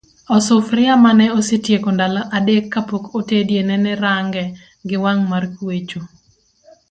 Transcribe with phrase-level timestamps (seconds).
[0.35, 4.43] Osufuria manene osetieko ndalo adek kapok otedie nene range
[4.87, 5.99] gi wang' mar kwecho.